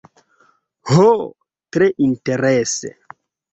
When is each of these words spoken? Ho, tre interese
Ho, 0.93 1.09
tre 1.77 1.91
interese 2.09 2.95